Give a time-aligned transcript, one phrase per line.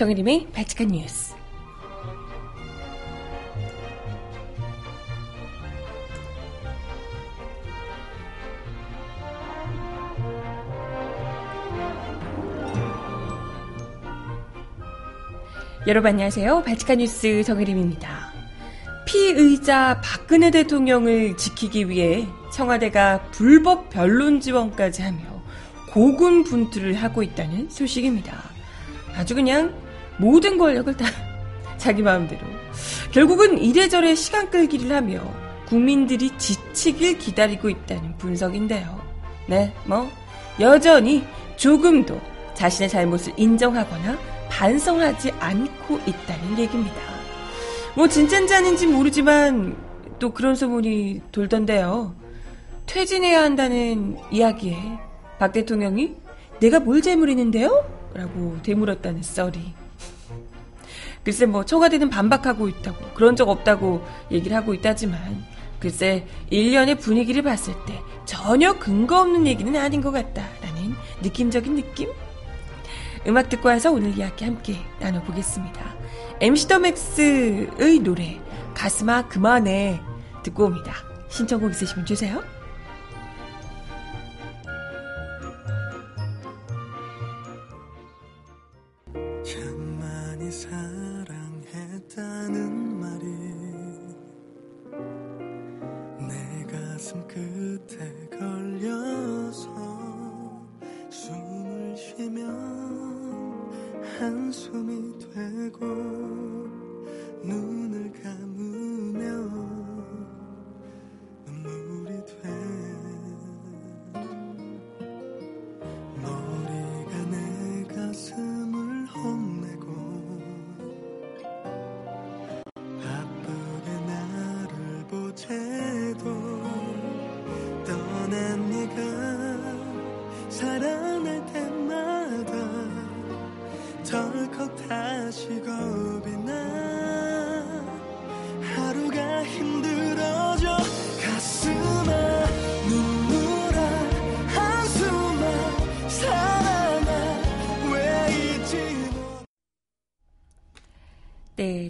[0.00, 1.34] 정혜림의 발칙한 뉴스.
[15.86, 16.62] 여러분 안녕하세요.
[16.62, 18.32] 발칙한 뉴스 정혜림입니다.
[19.04, 25.20] 피의자 박근혜 대통령을 지키기 위해 청와대가 불법 변론 지원까지 하며
[25.92, 28.48] 고군분투를 하고 있다는 소식입니다.
[29.14, 29.74] 아주 그냥
[30.20, 31.06] 모든 권력을 다
[31.78, 32.40] 자기 마음대로.
[33.10, 35.20] 결국은 이래저래 시간 끌기를 하며
[35.66, 39.00] 국민들이 지치길 기다리고 있다는 분석인데요.
[39.46, 40.08] 네, 뭐,
[40.60, 41.24] 여전히
[41.56, 42.20] 조금도
[42.54, 44.18] 자신의 잘못을 인정하거나
[44.50, 46.96] 반성하지 않고 있다는 얘기입니다.
[47.96, 49.76] 뭐 진짠지 아닌지 모르지만
[50.18, 52.14] 또 그런 소문이 돌던데요.
[52.86, 54.76] 퇴진해야 한다는 이야기에
[55.38, 56.16] 박 대통령이
[56.60, 58.10] 내가 뭘 잘못했는데요?
[58.14, 59.79] 라고 되물었다는 썰이.
[61.24, 65.44] 글쎄 뭐 청와대는 반박하고 있다고 그런 적 없다고 얘기를 하고 있다지만
[65.78, 72.10] 글쎄 1년의 분위기를 봤을 때 전혀 근거 없는 얘기는 아닌 것 같다라는 느낌적인 느낌?
[73.26, 75.94] 음악 듣고 와서 오늘 이야기 함께 나눠보겠습니다.
[76.40, 78.40] MC 더 맥스의 노래
[78.74, 80.00] 가슴아 그만해
[80.42, 80.94] 듣고 옵니다.
[81.28, 82.42] 신청곡 있으시면 주세요.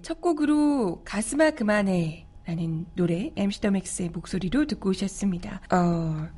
[0.03, 5.61] 첫 곡으로 가슴아 그만해 라는 노래 MC 더맥스의 목소리로 듣고 오셨습니다.
[5.72, 6.28] 어,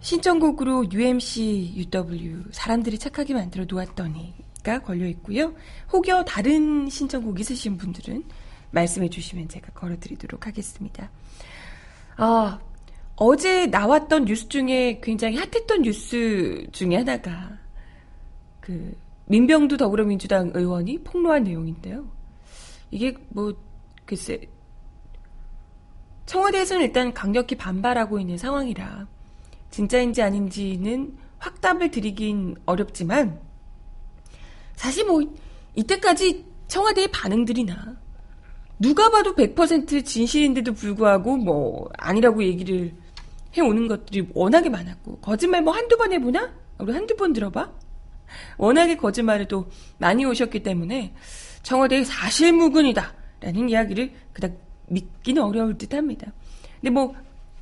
[0.00, 5.54] 신청곡으로 UMC UW 사람들이 착하게 만들어 놓았더니가 걸려 있고요.
[5.92, 8.24] 혹여 다른 신청곡 있으신 분들은
[8.70, 11.10] 말씀해 주시면 제가 걸어 드리도록 하겠습니다.
[12.18, 12.58] 어,
[13.16, 17.58] 어제 나왔던 뉴스 중에 굉장히 핫했던 뉴스 중에 하나가
[18.60, 22.19] 그 민병두 더불어민주당 의원이 폭로한 내용인데요.
[22.90, 23.54] 이게 뭐
[24.04, 24.40] 글쎄
[26.26, 29.06] 청와대에서는 일단 강력히 반발하고 있는 상황이라
[29.70, 33.40] 진짜인지 아닌지는 확답을 드리긴 어렵지만
[34.76, 35.20] 사실 뭐
[35.74, 37.96] 이때까지 청와대의 반응들이나
[38.78, 42.94] 누가 봐도 100% 진실인데도 불구하고 뭐 아니라고 얘기를
[43.56, 46.54] 해오는 것들이 워낙에 많았고 거짓말 뭐 한두 번 해보나?
[46.78, 47.72] 우리 한두 번 들어봐?
[48.56, 49.68] 워낙에 거짓말을 또
[49.98, 51.12] 많이 오셨기 때문에
[51.62, 53.14] 청와대의 사실무근이다.
[53.40, 54.52] 라는 이야기를 그닥
[54.88, 56.32] 믿기는 어려울 듯 합니다.
[56.80, 57.14] 근데 뭐,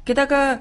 [0.05, 0.61] 게다가,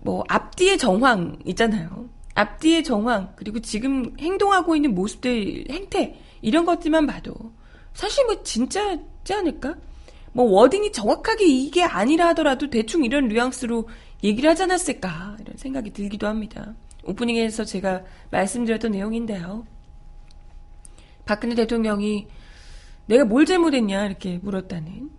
[0.00, 2.08] 뭐, 앞뒤의 정황 있잖아요.
[2.34, 7.34] 앞뒤의 정황, 그리고 지금 행동하고 있는 모습들, 행태, 이런 것들만 봐도,
[7.92, 9.74] 사실 뭐, 진짜지 않을까?
[10.32, 13.88] 뭐, 워딩이 정확하게 이게 아니라 하더라도 대충 이런 뉘앙스로
[14.22, 15.36] 얘기를 하지 않았을까?
[15.40, 16.74] 이런 생각이 들기도 합니다.
[17.04, 19.66] 오프닝에서 제가 말씀드렸던 내용인데요.
[21.24, 22.26] 박근혜 대통령이
[23.10, 25.10] 내가 뭘 잘못했냐 이렇게 물었다는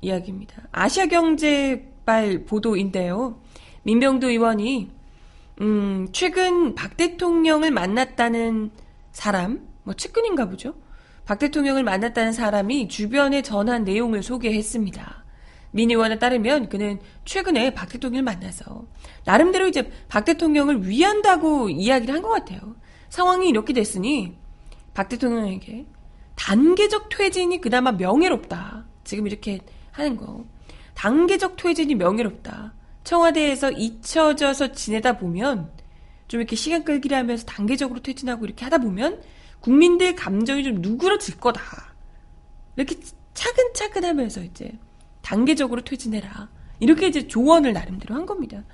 [0.00, 0.62] 이야기입니다.
[0.72, 3.42] 아시아경제발 보도인데요.
[3.82, 4.90] 민병두 의원이
[5.60, 8.70] 음, 최근 박 대통령을 만났다는
[9.12, 10.74] 사람, 뭐 측근인가 보죠.
[11.26, 15.24] 박 대통령을 만났다는 사람이 주변에 전한 내용을 소개했습니다.
[15.72, 18.86] 민 의원에 따르면 그는 최근에 박 대통령을 만나서
[19.26, 22.76] 나름대로 이제 박 대통령을 위한다고 이야기를 한 것 같아요.
[23.10, 24.38] 상황이 이렇게 됐으니
[24.94, 25.84] 박 대통령에게
[26.36, 28.84] 단계적 퇴진이 그나마 명예롭다.
[29.04, 29.60] 지금 이렇게
[29.92, 30.44] 하는 거.
[30.94, 32.74] 단계적 퇴진이 명예롭다.
[33.04, 35.70] 청와대에서 잊혀져서 지내다 보면
[36.28, 39.22] 좀 이렇게 시간 끌기를 하면서 단계적으로 퇴진하고 이렇게 하다 보면
[39.60, 41.60] 국민들 감정이 좀 누그러질 거다.
[42.76, 42.96] 이렇게
[43.34, 44.72] 차근차근 하면서 이제
[45.22, 46.48] 단계적으로 퇴진해라.
[46.80, 48.64] 이렇게 이제 조언을 나름대로 한 겁니다.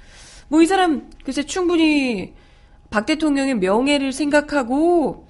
[0.49, 2.35] 뭐 이 사람 글쎄 충분히
[2.91, 5.27] 박 대통령의 명예를 생각하고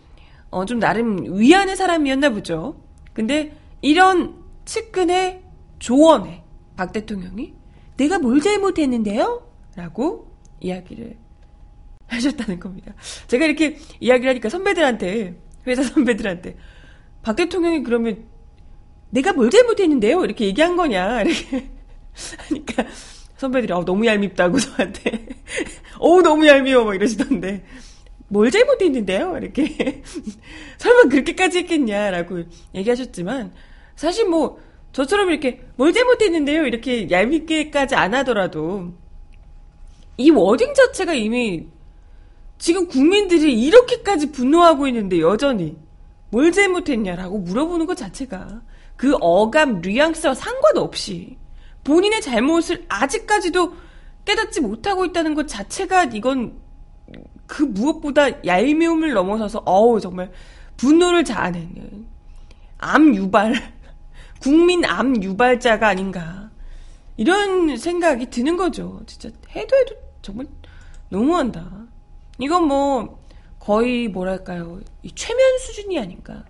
[0.53, 2.77] 어, 좀 나름 위안의 사람이었나 보죠.
[3.15, 5.43] 근데 이런 측근의
[5.79, 6.45] 조언에
[6.77, 7.55] 박 대통령이
[7.97, 9.51] 내가 뭘 잘못했는데요?
[9.75, 11.17] 라고 이야기를
[12.07, 12.93] 하셨다는 겁니다.
[13.27, 15.35] 제가 이렇게 이야기를 하니까 선배들한테,
[15.67, 16.57] 회사 선배들한테,
[17.23, 18.25] 박 대통령이 그러면
[19.11, 20.23] 내가 뭘 잘못했는데요?
[20.23, 21.23] 이렇게 얘기한 거냐?
[21.23, 21.71] 이렇게
[22.49, 22.85] 하니까
[23.39, 25.29] 선배들이 어, 너무 얄밉다고 저한테.
[25.99, 26.85] 어 너무 얄미워.
[26.85, 27.65] 막 이러시던데.
[28.33, 29.37] 뭘 잘못했는데요?
[29.37, 30.03] 이렇게.
[30.79, 32.45] 설마 그렇게까지 했겠냐라고
[32.75, 33.53] 얘기하셨지만,
[33.95, 34.59] 사실 뭐,
[34.93, 36.65] 저처럼 이렇게 뭘 잘못했는데요?
[36.65, 38.95] 이렇게 얄밉게까지 안 하더라도,
[40.17, 41.67] 이 워딩 자체가 이미
[42.57, 45.77] 지금 국민들이 이렇게까지 분노하고 있는데 여전히
[46.31, 48.63] 뭘 잘못했냐라고 물어보는 것 자체가
[48.97, 51.37] 그 어감, 뉘앙스와 상관없이
[51.85, 53.75] 본인의 잘못을 아직까지도
[54.25, 56.62] 깨닫지 못하고 있다는 것 자체가 이건
[57.53, 60.33] 그 무엇보다 얄미움을 넘어서서 어우 정말
[60.79, 62.07] 분노를 자아내는
[62.79, 63.53] 암 유발
[64.41, 66.51] 국민 암 유발자가 아닌가
[67.19, 69.03] 이런 생각이 드는 거죠.
[69.05, 70.47] 진짜 해도 해도 정말
[71.11, 71.89] 너무한다.
[72.39, 73.21] 이건 뭐
[73.59, 76.47] 거의 뭐랄까요 이 최면 수준이 아닌가.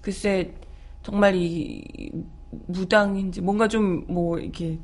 [0.00, 0.54] 글쎄
[1.02, 1.84] 정말 이
[2.66, 4.78] 무당인지 뭔가 좀 뭐 이렇게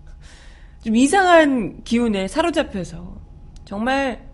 [0.82, 3.18] 좀 이상한 기운에 사로잡혀서
[3.66, 4.27] 정말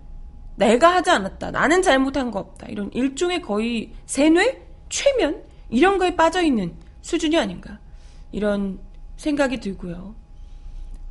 [0.56, 1.50] 내가 하지 않았다.
[1.50, 2.68] 나는 잘못한 거 없다.
[2.68, 4.62] 이런 일종의 거의 세뇌?
[4.88, 5.42] 최면?
[5.68, 7.78] 이런 거에 빠져 있는 수준이 아닌가.
[8.32, 8.78] 이런
[9.16, 10.14] 생각이 들고요.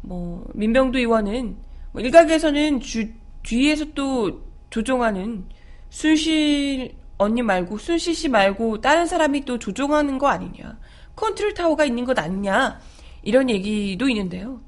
[0.01, 1.57] 뭐, 민병도 의원은,
[1.91, 3.09] 뭐 일각에서는 주,
[3.43, 5.45] 뒤에서 또 조종하는
[5.89, 10.77] 순실 언니 말고, 순실 씨 말고, 다른 사람이 또 조종하는 거 아니냐.
[11.15, 12.79] 컨트롤 타워가 있는 것 아니냐.
[13.21, 14.61] 이런 얘기도 있는데요.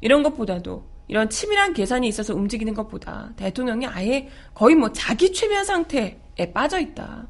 [0.00, 6.18] 이런 것보다도 이런 치밀한 계산이 있어서 움직이는 것보다 대통령이 아예 거의 뭐 자기 최면 상태에
[6.52, 7.28] 빠져 있다.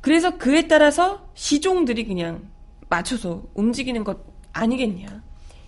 [0.00, 2.48] 그래서 그에 따라서 시종들이 그냥
[2.88, 4.18] 맞춰서 움직이는 것
[4.52, 5.22] 아니겠냐.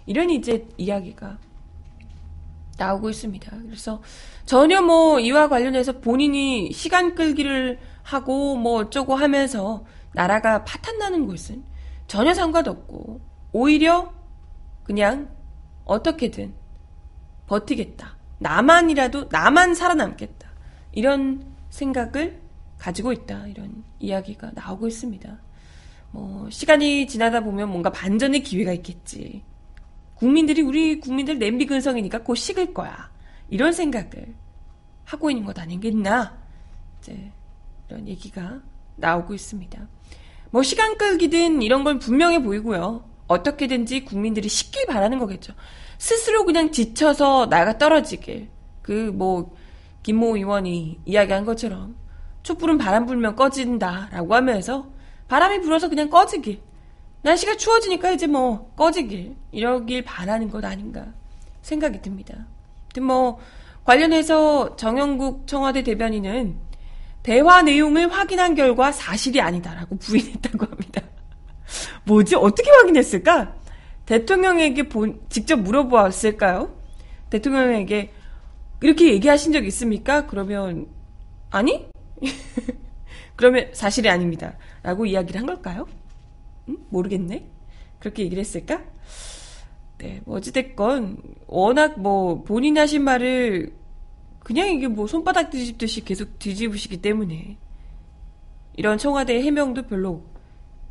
[0.05, 1.38] 이런 이제 이야기가
[2.76, 3.56] 나오고 있습니다.
[3.64, 4.02] 그래서
[4.44, 11.64] 전혀 뭐 이와 관련해서 본인이 시간 끌기를 하고 뭐 어쩌고 하면서 나라가 파탄나는 곳은
[12.06, 13.20] 전혀 상관없고
[13.52, 14.12] 오히려
[14.84, 15.31] 그냥
[15.84, 16.55] 어떻게든
[17.46, 18.16] 버티겠다.
[18.38, 20.50] 나만이라도 나만 살아남겠다.
[20.93, 22.40] 이런 생각을
[22.78, 23.46] 가지고 있다.
[23.46, 25.38] 이런 이야기가 나오고 있습니다.
[26.10, 29.43] 뭐 시간이 지나다 보면 뭔가 반전의 기회가 있겠지.
[30.14, 33.10] 국민들이 우리 국민들 냄비 근성이니까 곧 식을 거야.
[33.49, 34.34] 이런 생각을
[35.04, 36.38] 하고 있는 것 아니겠나?
[36.99, 37.32] 이제
[37.88, 38.60] 이런 얘기가
[38.96, 39.88] 나오고 있습니다.
[40.50, 43.04] 뭐 시간 끌기든 이런 건 분명해 보이고요.
[43.26, 45.54] 어떻게든지 국민들이 식길 바라는 거겠죠.
[45.98, 48.48] 스스로 그냥 지쳐서 나가 떨어지길.
[48.82, 49.54] 그 뭐
[50.02, 51.96] 김모 의원이 이야기한 것처럼
[52.44, 54.87] 촛불은 바람 불면 꺼진다라고 하면서
[55.26, 56.60] 바람이 불어서 그냥 꺼지길.
[57.22, 61.06] 날씨가 추워지니까 이제 뭐 꺼지길 이러길 바라는 것 아닌가
[61.62, 62.46] 생각이 듭니다.
[63.02, 63.40] 뭐
[63.84, 66.56] 관련해서 정영국 청와대 대변인은
[67.25, 71.02] 대화 내용을 확인한 결과 사실이 아니다라고 부인했다고 합니다.
[72.06, 72.37] 뭐지?
[72.37, 73.56] 어떻게 확인했을까?
[74.06, 76.75] 대통령에게 본, 직접 물어보았을까요?
[77.30, 78.12] 대통령에게
[78.80, 80.26] 이렇게 얘기하신 적 있습니까?
[80.26, 80.86] 그러면
[81.50, 81.88] 아니?
[83.36, 84.56] 그러면 사실이 아닙니다.
[84.82, 85.86] 라고 이야기를 한 걸까요?
[86.68, 86.78] 음?
[86.88, 87.50] 모르겠네.
[87.98, 88.82] 그렇게 얘기를 했을까?
[89.98, 93.75] 네, 뭐 어찌됐건 워낙 뭐 본인 하신 말을
[94.40, 97.56] 그냥 이게 뭐 손바닥 뒤집듯이 계속 뒤집으시기 때문에
[98.76, 100.22] 이런 청와대 해명도 별로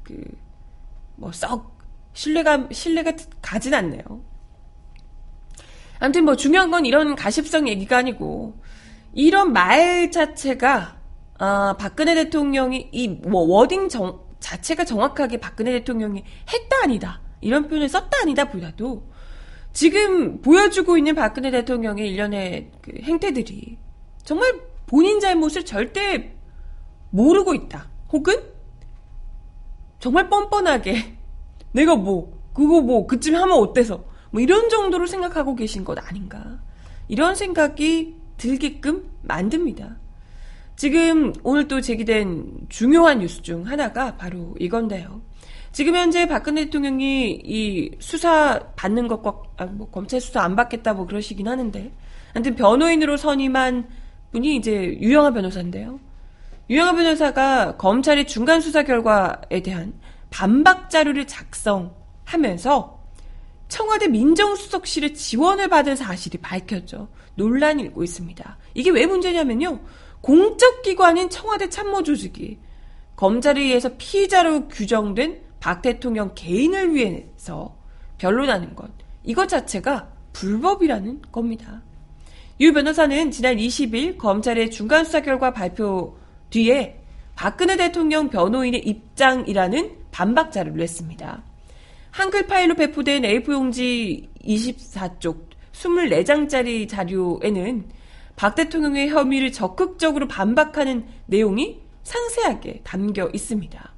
[0.03, 0.45] 그
[1.17, 1.74] 뭐 썩
[2.15, 4.01] 신뢰가 신뢰가 가진 않네요.
[5.99, 8.55] 아무튼 뭐 중요한 건 이런 가십성 얘기가 아니고
[9.13, 10.97] 이런 말 자체가
[11.37, 17.89] 아, 박근혜 대통령이 이 뭐 워딩 정, 자체가 정확하게 박근혜 대통령이 했다 아니다 이런 표현을
[17.89, 19.03] 썼다 아니다 보다도
[19.73, 23.77] 지금 보여주고 있는 박근혜 대통령의 일련의 그 행태들이
[24.23, 26.33] 정말 본인 잘못을 절대
[27.09, 27.89] 모르고 있다.
[28.13, 28.35] 혹은
[29.99, 31.14] 정말 뻔뻔하게
[31.75, 36.59] 내가 뭐 그거 뭐 그쯤 하면 어때서 뭐 이런 정도로 생각하고 계신 것 아닌가.
[37.09, 39.97] 이런 생각이 들게끔 만듭니다.
[40.77, 45.21] 지금 오늘 또 제기된 중요한 뉴스 중 하나가 바로 이건데요.
[45.73, 51.05] 지금 현재 박근혜 대통령이 이 수사 받는 것과 아, 뭐 검찰 수사 안 받겠다 뭐
[51.05, 51.91] 그러시긴 하는데
[52.33, 53.87] 아무튼 변호인으로 선임한
[54.31, 55.99] 분이 이제 유영아 변호사인데요.
[56.69, 59.93] 유영아 변호사가 검찰의 중간 수사 결과에 대한
[60.35, 62.99] 반박 자료를 작성하면서
[63.69, 67.07] 청와대 민정수석실의 지원을 받은 사실이 밝혔죠.
[67.35, 68.57] 논란이 일고 있습니다.
[68.73, 69.79] 이게 왜 문제냐면요.
[70.19, 72.59] 공적 기관인 청와대 참모 조직이
[73.15, 77.77] 검찰에 의해서 피의자로 규정된 박 대통령 개인을 위해서
[78.17, 78.91] 변론하는 것.
[79.23, 81.81] 이것 자체가 불법이라는 겁니다.
[82.59, 86.17] 유 변호사는 지난 20일 검찰의 중간 수사 결과 발표
[86.49, 86.99] 뒤에
[87.35, 91.43] 박근혜 대통령 변호인의 입장이라는 반박 자료를 냈습니다.
[92.11, 97.89] 한글 파일로 배포된 A4 용지 24쪽 24장짜리 자료에는
[98.37, 103.93] 박 대통령의 혐의를 적극적으로 반박하는 내용이 상세하게 담겨 있습니다.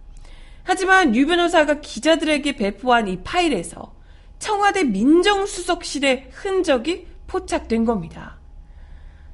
[0.64, 3.94] 하지만 유 변호사가 기자들에게 배포한 이 파일에서
[4.40, 8.40] 청와대 민정수석실의 흔적이 포착된 겁니다.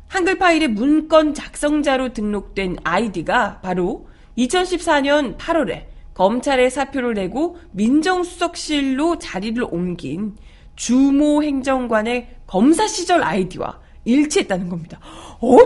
[0.10, 10.36] 한글 파일의 문건 작성자로 등록된 아이디가 바로 2014년 8월에 검찰에 사표를 내고 민정수석실로 자리를 옮긴
[10.76, 15.00] 주모 행정관의 검사 시절 아이디와 일치했다는 겁니다.
[15.40, 15.58] 어,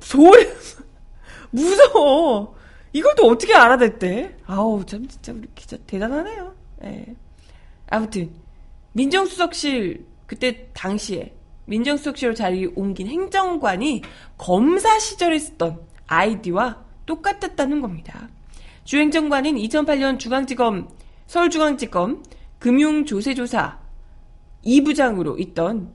[0.00, 0.46] 소리,
[1.50, 2.54] 무서워.
[2.92, 4.36] 이것도 어떻게 알아냈대?
[4.46, 6.54] 아우, 참, 진짜 우리 기자 대단하네요.
[6.84, 7.14] 예.
[7.88, 8.30] 아무튼,
[8.92, 11.34] 민정수석실, 그때 당시에
[11.66, 14.02] 민정수석실로 자리 옮긴 행정관이
[14.38, 18.28] 검사 시절에 쓰던 아이디와 똑같았다는 겁니다.
[18.86, 20.88] 주 행정관은 2008년 중앙지검,
[21.26, 22.22] 서울중앙지검
[22.60, 23.80] 금융조세조사
[24.64, 25.92] 2부장으로 있던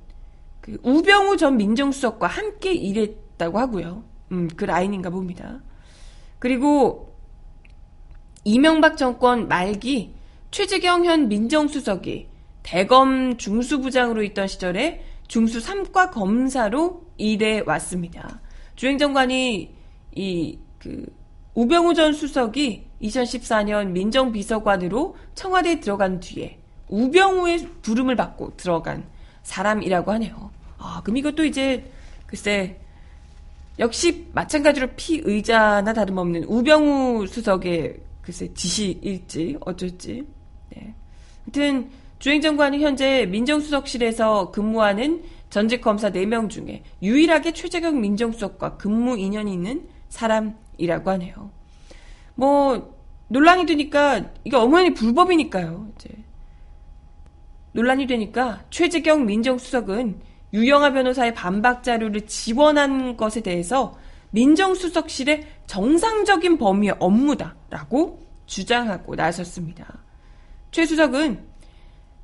[0.60, 4.04] 그 우병우 전 민정수석과 함께 일했다고 하고요.
[4.34, 5.62] 음, 그 라인인가 봅니다.
[6.38, 7.16] 그리고
[8.44, 10.14] 이명박 정권 말기
[10.52, 12.28] 최재경 현 민정수석이
[12.62, 18.42] 대검 중수부장으로 있던 시절에 중수 3과 검사로 일해 왔습니다.
[18.76, 19.76] 주행정관이
[20.16, 21.06] 이 그
[21.54, 26.58] 우병우 전 수석이 2014년 민정비서관으로 청와대에 들어간 뒤에
[26.90, 29.06] 우병우의 부름을 받고 들어간
[29.44, 30.52] 사람이라고 하네요.
[30.78, 31.92] 아, 그럼 이것도 이제
[32.26, 32.78] 글쎄
[33.80, 40.26] 역시 마찬가지로 피의자나 다름없는 우병우 수석의 글쎄 지시일지 어쩔지.
[40.70, 40.94] 네.
[41.46, 41.90] 하여튼
[42.20, 50.62] 주행정관은 현재 민정수석실에서 근무하는 전직 검사 4명 중에 유일하게 최재경 민정수석과 근무 인연이 있는 사람이라고
[50.90, 51.52] 하네요.
[52.36, 52.96] 뭐
[53.28, 55.88] 논란이 되니까 이게 엄연히 불법이니까요.
[55.96, 56.10] 이제
[57.74, 60.20] 논란이 되니까 최재경 민정수석은
[60.54, 63.96] 유영아 변호사의 반박 자료를 지원한 것에 대해서
[64.32, 70.00] 민정수석실의 정상적인 범위의 업무다라고 주장하고 나섰습니다.
[70.72, 71.52] 최 수석은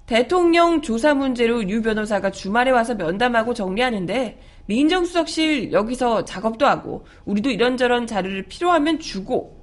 [0.06, 8.06] 대통령 조사 문제로 유 변호사가 주말에 와서 면담하고 정리하는데 민정수석실 여기서 작업도 하고 우리도 이런저런
[8.06, 9.58] 자료를 필요하면 주고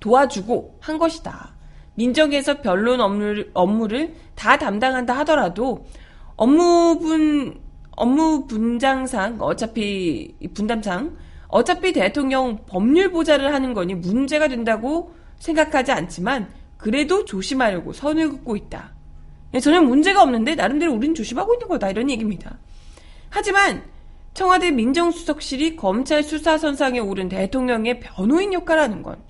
[0.00, 1.54] 도와주고 한 것이다.
[1.94, 5.86] 민정에서 변론 업무를, 업무를 다 담당한다 하더라도
[6.36, 7.60] 업무분
[7.96, 11.16] 업무 분장상 어차피 분담상
[11.48, 18.92] 어차피 대통령 법률 보좌를 하는 거니 문제가 된다고 생각하지 않지만 그래도 조심하려고 선을 긋고 있다.
[19.54, 22.58] 예, 전혀 문제가 없는데 나름대로 우리는 조심하고 있는 거다 이런 얘기입니다.
[23.30, 23.84] 하지만
[24.34, 29.22] 청와대 민정수석실이 검찰 수사 선상에 오른 대통령의 변호인 역할을 하는 건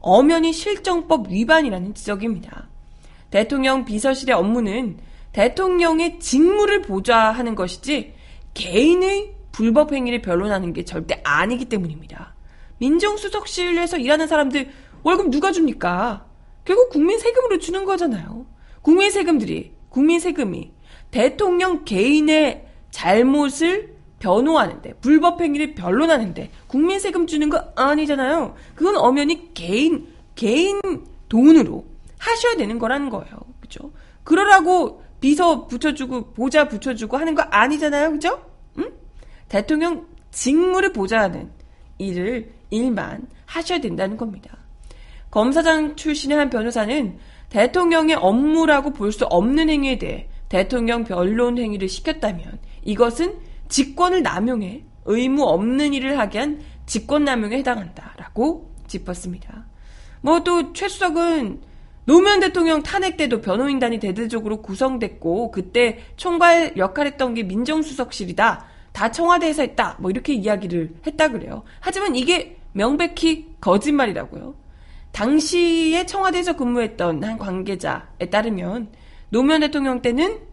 [0.00, 2.68] 엄연히 실정법 위반이라는 지적입니다.
[3.30, 4.98] 대통령 비서실의 업무는
[5.32, 8.12] 대통령의 직무를 보좌하는 것이지
[8.52, 12.34] 개인의 불법 행위를 변론하는 게 절대 아니기 때문입니다.
[12.76, 14.70] 민정수석실에서 일하는 사람들
[15.02, 16.26] 월급 누가 줍니까?
[16.64, 18.44] 결국 국민 세금으로 주는 거잖아요.
[18.82, 20.72] 국민 세금들이, 국민 세금이
[21.10, 28.54] 대통령 개인의 잘못을 변호하는데, 불법 행위를 변론하는데, 국민 세금 주는 거 아니잖아요.
[28.74, 30.80] 그건 엄연히 개인, 개인
[31.28, 31.84] 돈으로
[32.18, 33.36] 하셔야 되는 거라는 거예요.
[33.60, 33.90] 그죠?
[34.24, 38.12] 그러라고 비서 붙여주고, 보좌 붙여주고 하는 거 아니잖아요.
[38.12, 38.40] 그죠?
[38.78, 38.90] 응?
[39.48, 41.50] 대통령 직무를 보좌하는
[41.98, 44.56] 일을, 일만 하셔야 된다는 겁니다.
[45.30, 47.18] 검사장 출신의 한 변호사는
[47.50, 53.36] 대통령의 업무라고 볼 수 없는 행위에 대해 대통령 변론 행위를 시켰다면 이것은
[53.72, 59.64] 직권을 남용해 의무 없는 일을 하게 한 직권남용에 해당한다라고 짚었습니다.
[60.20, 61.60] 뭐 또 최수석은
[62.04, 68.64] 노무현 대통령 탄핵 때도 변호인단이 대대적으로 구성됐고 그때 총괄 역할했던 게 민정수석실이다.
[68.92, 69.96] 다 청와대에서 했다.
[70.00, 71.62] 뭐 이렇게 이야기를 했다 그래요.
[71.80, 74.54] 하지만 이게 명백히 거짓말이라고요.
[75.12, 78.88] 당시에 청와대에서 근무했던 한 관계자에 따르면
[79.30, 80.51] 노무현 대통령 때는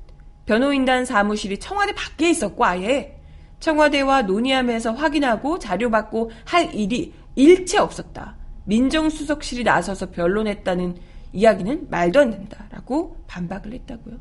[0.49, 3.15] 변호인단 사무실이 청와대 밖에 있었고 아예
[3.59, 8.35] 청와대와 논의하면서 확인하고 자료 받고 할 일이 일체 없었다.
[8.65, 10.97] 민정수석실이 나서서 변론했다는
[11.33, 14.15] 이야기는 말도 안 된다라고 반박을 했다고요.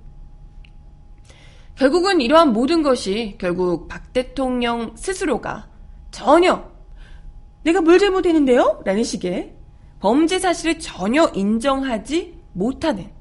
[1.77, 5.71] 결국은 이러한 모든 것이 결국 박 대통령 스스로가
[6.11, 6.71] 전혀
[7.63, 8.83] 내가 뭘 잘못했는데요?
[8.85, 9.55] 라는 식의
[10.01, 13.18] 범죄 사실을 전혀 인정하지 못하는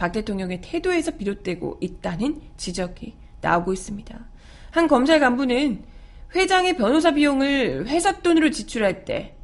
[0.00, 4.18] 박 대통령의 태도에서 비롯되고 있다는 지적이 나오고 있습니다.
[4.70, 5.84] 한 검찰 간부는
[6.34, 9.36] 회장의 변호사 비용을 회사 돈으로 지출할 때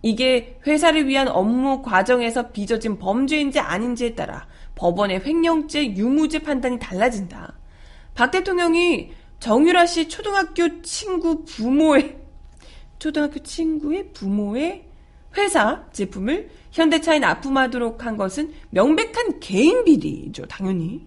[0.00, 4.46] 이게 회사를 위한 업무 과정에서 빚어진 범죄인지 아닌지에 따라
[4.76, 7.58] 법원의 횡령죄, 유무죄 판단이 달라진다.
[8.14, 9.10] 박 대통령이
[9.40, 12.18] 정유라 씨 초등학교 친구 부모의
[13.00, 14.84] 초등학교 친구의 부모의
[15.36, 21.06] 회사 제품을 현대차에 납품하도록 한 것은 명백한 개인 비리죠, 당연히.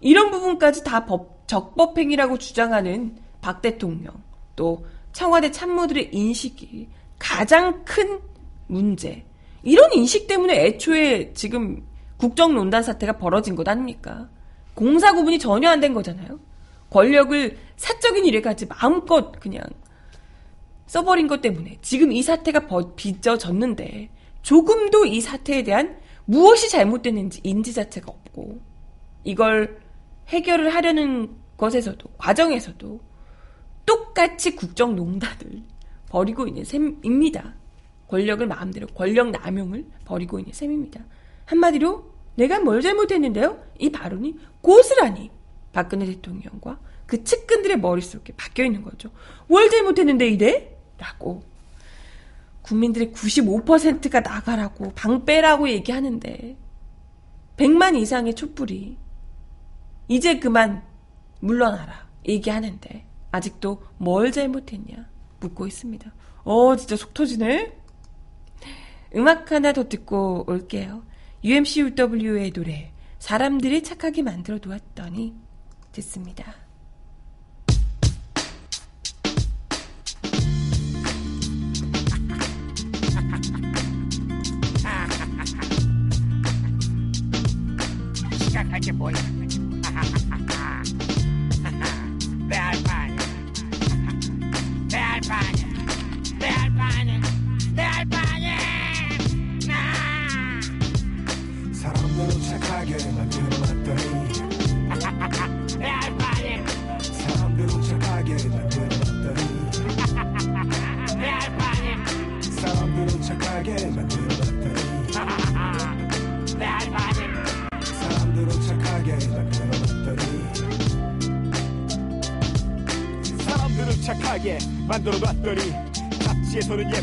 [0.00, 4.14] 이런 부분까지 다 법, 적법행위라고 주장하는 박 대통령,
[4.56, 6.88] 또 청와대 참모들의 인식이
[7.18, 8.20] 가장 큰
[8.68, 9.24] 문제.
[9.62, 11.84] 이런 인식 때문에 애초에 지금
[12.16, 14.28] 국정농단 사태가 벌어진 것 아닙니까?
[14.74, 16.38] 공사 구분이 전혀 안 된 거잖아요.
[16.88, 19.62] 권력을 사적인 일에 가지 마음껏 그냥
[20.86, 24.08] 써버린 것 때문에 지금 이 사태가 빚어졌는데
[24.42, 28.60] 조금도 이 사태에 대한 무엇이 잘못됐는지 인지 자체가 없고
[29.24, 29.80] 이걸
[30.28, 33.00] 해결을 하려는 것에서도 과정에서도
[33.84, 35.62] 똑같이 국정농단을
[36.08, 37.54] 벌이고 있는 셈입니다.
[38.08, 41.00] 권력을 마음대로 권력 남용을 벌이고 있는 셈입니다.
[41.46, 43.62] 한마디로 내가 뭘 잘못했는데요?
[43.78, 45.30] 이 발언이 고스란히
[45.72, 49.10] 박근혜 대통령과 그 측근들의 머릿속에 박혀 있는 거죠.
[49.48, 50.76] 뭘 잘못했는데 이래?
[50.98, 51.42] 라고
[52.62, 56.56] 국민들의 95%가 나가라고 방 빼라고 얘기하는데
[57.56, 58.96] 100만 이상의 촛불이
[60.08, 60.82] 이제 그만
[61.40, 65.08] 물러나라 얘기하는데 아직도 뭘 잘못했냐
[65.40, 66.12] 묻고 있습니다.
[66.44, 67.78] 어 진짜 속 터지네.
[69.16, 71.04] 음악 하나 더 듣고 올게요.
[71.42, 75.34] UMCUW의 노래 사람들이 착하게 만들어 두었더니
[75.92, 76.54] 듣습니다.
[89.08, 89.39] 시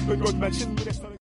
[0.08, 1.18] 잡지에서는 예쁜 것만 신문에서는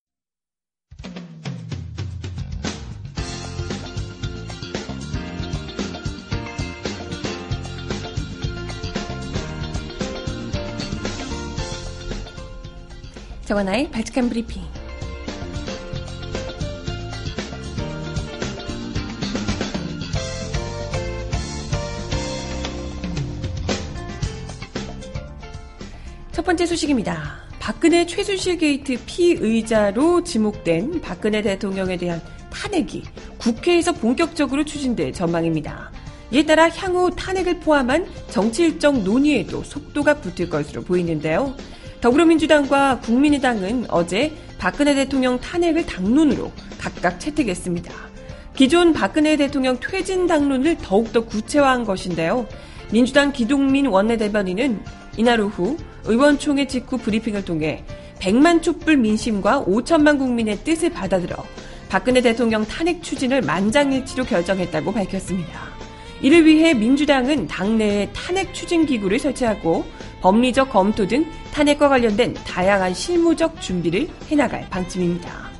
[13.44, 14.62] 정원아의 발칙한 브리핑.
[26.32, 27.45] 첫 번째 소식입니다.
[27.66, 33.02] 박근혜 최순실 게이트 피의자로 지목된 박근혜 대통령에 대한 탄핵이
[33.38, 35.90] 국회에서 본격적으로 추진될 전망입니다.
[36.30, 41.56] 이에 따라 향후 탄핵을 포함한 정치 일정 논의에도 속도가 붙을 것으로 보이는데요.
[42.00, 47.92] 더불어민주당과 국민의당은 어제 박근혜 대통령 탄핵을 당론으로 각각 채택했습니다.
[48.54, 52.46] 기존 박근혜 대통령 퇴진 당론을 더욱더 구체화한 것인데요.
[52.92, 57.84] 민주당 기동민 원내대변인은 이날 오후 의원총회 직후 브리핑을 통해
[58.20, 61.36] 100만 촛불 민심과 5천만 국민의 뜻을 받아들여
[61.88, 65.76] 박근혜 대통령 탄핵 추진을 만장일치로 결정했다고 밝혔습니다.
[66.22, 69.84] 이를 위해 민주당은 당내에 탄핵 추진 기구를 설치하고
[70.20, 75.50] 법리적 검토 등 탄핵과 관련된 다양한 실무적 준비를 해나갈 방침입니다.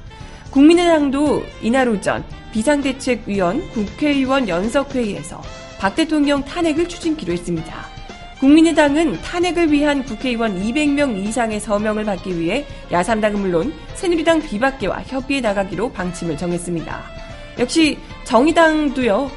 [0.50, 5.42] 국민의당도 이날 오전 비상대책위원 국회의원 연석회의에서
[5.78, 7.95] 박 대통령 탄핵을 추진키로 했습니다.
[8.40, 15.92] 국민의당은 탄핵을 위한 국회의원 200명 이상의 서명을 받기 위해 야삼당은 물론 새누리당 비박계와 협의해 나가기로
[15.92, 17.02] 방침을 정했습니다.
[17.58, 19.30] 역시 정의당도요.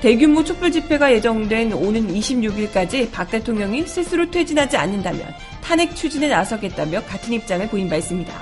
[0.00, 5.22] 대규모 촛불 집회가 예정된 오는 26일까지 박 대통령이 스스로 퇴진하지 않는다면
[5.62, 8.32] 탄핵 추진에 나서겠다며 같은 입장을 보인 바 있습니다.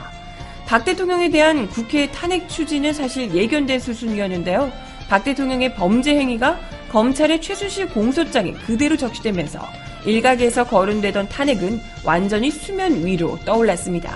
[0.67, 4.71] 박 대통령에 대한 국회 탄핵 추진은 사실 예견된 수순이었는데요.
[5.09, 9.61] 박 대통령의 범죄 행위가 검찰의 최순실 공소장에 그대로 적시되면서
[10.07, 14.13] 일각에서 거론되던 탄핵은 완전히 수면 위로 떠올랐습니다.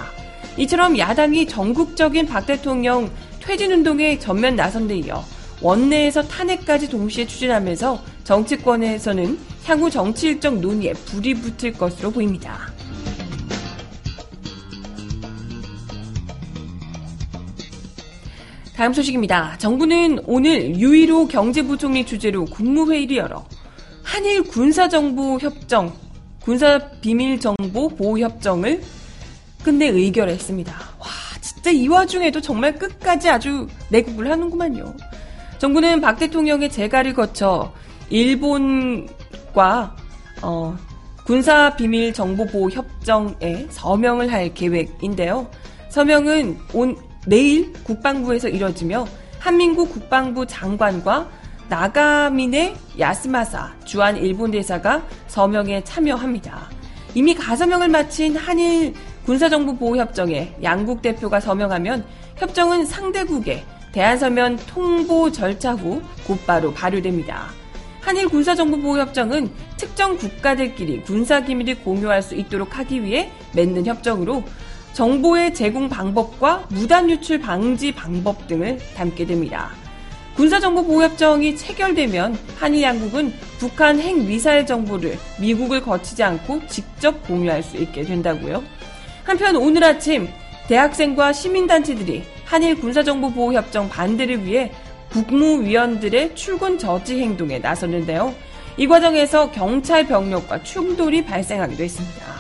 [0.57, 5.25] 이처럼 야당이 전국적인 박 대통령 퇴진운동에 전면 나선 데 이어
[5.61, 12.73] 원내에서 탄핵까지 동시에 추진하면서 정치권에서는 향후 정치 일정 논의에 불이 붙을 것으로 보입니다.
[18.77, 19.59] 다음 소식입니다.
[19.59, 23.45] 정부는 오늘 유일호 경제부총리 주재로 국무회의를 열어
[24.09, 25.93] 한일 군사정보 협정,
[26.41, 28.81] 군사 비밀 정보 보호 협정을
[29.63, 30.73] 끝내 의결했습니다.
[30.73, 31.07] 와,
[31.43, 34.95] 진짜 이 와중에도 정말 끝까지 아주 내국을 하는구만요.
[35.59, 37.71] 정부는 박 대통령의 재가를 거쳐
[38.09, 39.95] 일본과
[40.41, 40.75] 어,
[41.25, 45.47] 군사 비밀 정보 보호 협정에 서명을 할 계획인데요.
[45.91, 49.07] 서명은 온 내일 국방부에서 이뤄지며
[49.39, 51.29] 한민국 국방부 장관과
[51.69, 56.71] 나가민의 야스마사 주한 일본 대사가 서명에 참여합니다.
[57.15, 58.95] 이미 가서명을 마친 한일
[59.27, 62.05] 군사정보보호협정에 양국 대표가 서명하면
[62.37, 67.49] 협정은 상대국에 대한서면 통보 절차 후 곧바로 발효됩니다.
[68.01, 74.45] 한일 군사정보보호협정은 특정 국가들끼리 군사기밀을 공유할 수 있도록 하기 위해 맺는 협정으로
[74.95, 79.71] 정보의 제공 방법과 무단 유출 방지 방법 등을 담게 됩니다.
[80.39, 88.63] 군사정보보호협정이 체결되면 한일 양국은 북한 핵미사일 정보를 미국을 거치지 않고 직접 공유할 수 있게 된다고요.
[89.25, 90.29] 한편 오늘 아침
[90.69, 94.71] 대학생과 시민단체들이 한일 군사정보보호협정 반대를 위해
[95.11, 98.33] 국무위원들의 출근 저지 행동에 나섰는데요.
[98.77, 102.38] 이 과정에서 경찰 병력과 충돌이 발생하기도 했습니다.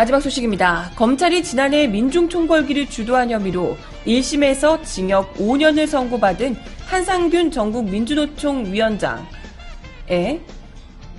[0.00, 0.92] 마지막 소식입니다.
[0.96, 10.40] 검찰이 지난해 민중총궐기를 주도한 혐의로 1심에서 징역 5년을 선고받은 한상균 전국민주노총 위원장에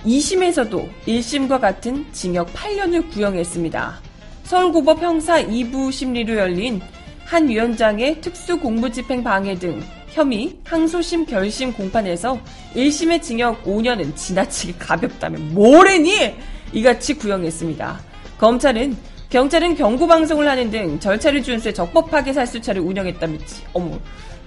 [0.04, 4.00] 2심에서도 1심과 같은 징역 8년을 구형했습니다.
[4.42, 6.80] 서울고법 형사 2부 심리로 열린
[7.24, 12.36] 한 위원장의 특수공무집행 방해 등 혐의 항소심 결심 공판에서
[12.74, 16.34] 1심의 징역 5년은 지나치게 가볍다면 뭐래니?
[16.72, 18.11] 이같이 구형했습니다.
[18.42, 18.96] 검찰은
[19.30, 23.96] 경찰은 경고 방송을 하는 등 절차를 준수해 적법하게 살수차를 운영했다면지 어머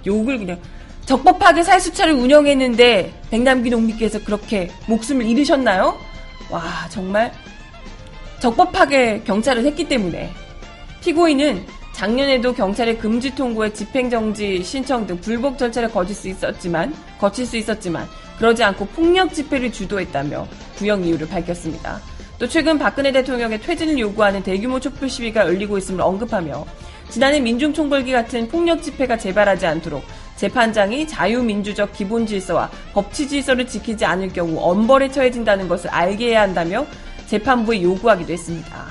[0.04, 0.60] 욕을 그냥
[1.06, 5.98] 적법하게 살수차를 운영했는데 백남기 농민께서 그렇게 목숨을 잃으셨나요?
[6.50, 7.32] 와 정말
[8.38, 10.30] 적법하게 경찰을 했기 때문에
[11.00, 17.56] 피고인은 작년에도 경찰의 금지 통고에 집행정지 신청 등 불복 절차를 거칠 수 있었지만 거칠 수
[17.56, 18.06] 있었지만
[18.36, 21.98] 그러지 않고 폭력 집회를 주도했다며 구형 이유를 밝혔습니다.
[22.38, 26.66] 또 최근 박근혜 대통령의 퇴진을 요구하는 대규모 촛불 시위가 열리고 있음을 언급하며
[27.08, 30.02] 지난해 민중총궐기 같은 폭력 집회가 재발하지 않도록
[30.36, 36.84] 재판장이 자유민주적 기본 질서와 법치 질서를 지키지 않을 경우 엄벌에 처해진다는 것을 알게 해야 한다며
[37.26, 38.84] 재판부에 요구하기도 했습니다.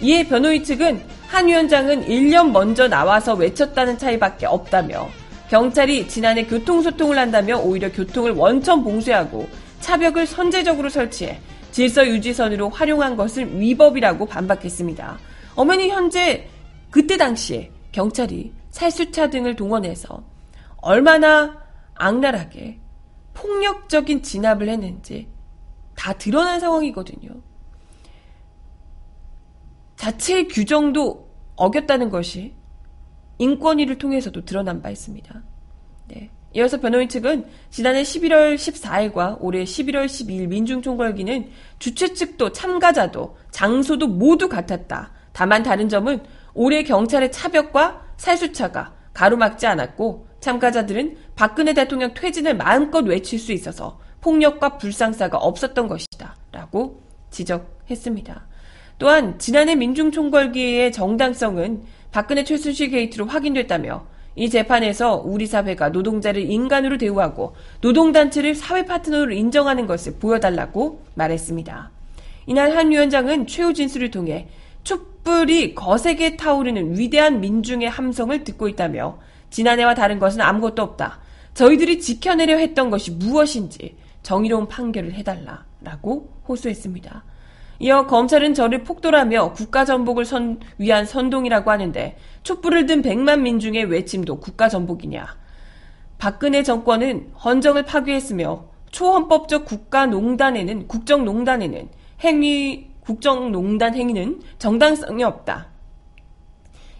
[0.00, 5.08] 이에 변호인 측은 한 위원장은 1년 먼저 나와서 외쳤다는 차이밖에 없다며
[5.50, 9.48] 경찰이 지난해 교통소통을 한다며 오히려 교통을 원천 봉쇄하고
[9.80, 11.38] 차벽을 선제적으로 설치해
[11.78, 15.16] 질서 유지선으로 활용한 것을 위법이라고 반박했습니다.
[15.54, 16.48] 어머니 현재
[16.90, 20.24] 그때 당시에 경찰이 살수차 등을 동원해서
[20.78, 21.56] 얼마나
[21.94, 22.80] 악랄하게
[23.32, 25.28] 폭력적인 진압을 했는지
[25.94, 27.30] 다 드러난 상황이거든요.
[29.94, 32.54] 자체 규정도 어겼다는 것이
[33.38, 35.42] 인권위를 통해서도 드러난 바 있습니다.
[36.08, 36.28] 네.
[36.54, 44.48] 이어서 변호인 측은 지난해 11월 14일과 올해 11월 12일 민중총궐기는 주최 측도 참가자도 장소도 모두
[44.48, 45.12] 같았다.
[45.32, 46.20] 다만 다른 점은
[46.54, 54.78] 올해 경찰의 차벽과 살수차가 가로막지 않았고 참가자들은 박근혜 대통령 퇴진을 마음껏 외칠 수 있어서 폭력과
[54.78, 56.36] 불상사가 없었던 것이다.
[56.52, 58.46] 라고 지적했습니다.
[58.98, 64.06] 또한 지난해 민중총궐기의 정당성은 박근혜 최순실 게이트로 확인됐다며
[64.38, 71.90] 이 재판에서 우리 사회가 노동자를 인간으로 대우하고 노동단체를 사회 파트너로 인정하는 것을 보여달라고 말했습니다.
[72.46, 74.46] 이날 한 위원장은 최후 진술을 통해
[74.84, 79.18] 촛불이 거세게 타오르는 위대한 민중의 함성을 듣고 있다며
[79.50, 81.18] 지난해와 다른 것은 아무것도 없다.
[81.54, 87.24] 저희들이 지켜내려 했던 것이 무엇인지 정의로운 판결을 해달라라고 호소했습니다.
[87.80, 95.26] 이어 검찰은 저를 폭도라며 국가전복을 선, 위한 선동이라고 하는데 촛불을 든 백만 민중의 외침도 국가전복이냐.
[96.18, 101.88] 박근혜 정권은 헌정을 파괴했으며 초헌법적 국가농단에는 국정농단에는
[102.20, 105.68] 행위 국정농단 행위는 정당성이 없다.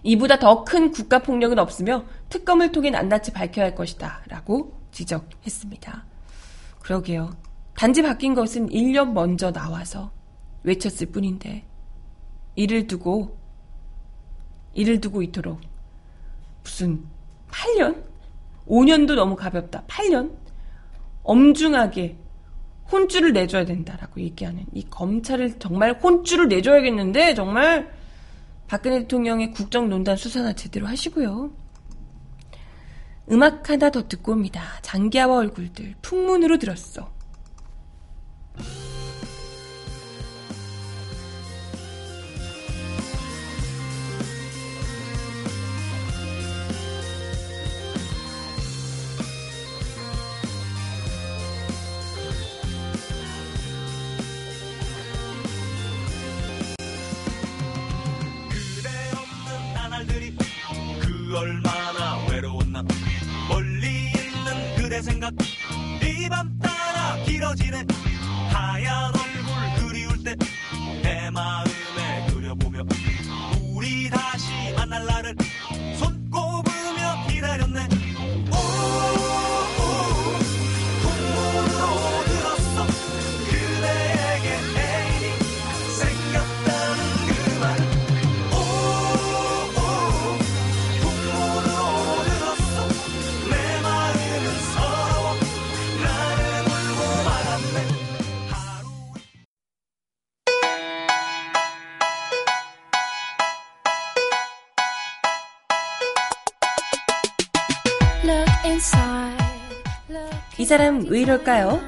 [0.05, 4.23] 이보다 더 큰 국가폭력은 없으며 특검을 통해 낱낱이 밝혀야 할 것이다.
[4.29, 6.05] 라고 지적했습니다.
[6.81, 7.31] 그러게요.
[7.75, 10.13] 단지 바뀐 것은 1년 먼저 나와서
[10.69, 11.65] 외쳤을 뿐인데
[12.55, 13.37] 이를 두고
[14.75, 15.61] 이를 두고 있도록
[16.63, 17.05] 무슨
[17.51, 18.05] 8년?
[18.67, 19.85] 5년도 너무 가볍다.
[19.87, 20.37] 8년?
[21.23, 22.17] 엄중하게
[22.93, 27.93] 혼쭐을 내줘야 된다라고 얘기하는 이 검찰을 정말 혼쭐을 내줘야겠는데 정말
[28.67, 31.51] 박근혜 대통령의 국정농단 수사나 제대로 하시고요.
[33.31, 34.63] 음악 하나 더 듣고 옵니다.
[34.83, 37.18] 장기하와 얼굴들 풍문으로 들었어.
[110.69, 111.81] 사람 왜 이럴까요?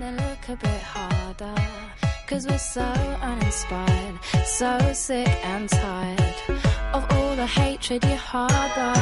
[0.00, 1.54] Then look a bit harder.
[2.26, 2.80] Cause we're so
[3.20, 6.34] uninspired, so sick and tired
[6.94, 8.94] of all the hatred you harbor.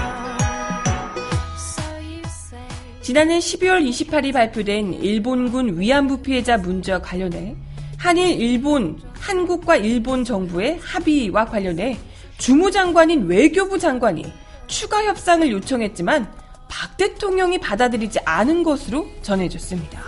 [1.56, 2.58] So you say.
[3.02, 7.54] 지난해 12월 28일 발표된 일본군 위안부 피해자 문제와 관련해
[7.98, 11.96] 한일 일본 한국과 일본 정부의 합의와 관련해
[12.38, 14.32] 주무장관인 외교부 장관이
[14.66, 16.41] 추가 협상을 요청했지만
[16.72, 20.00] 박 대통령이 받아들이지 않은 것으로 전해졌습니다.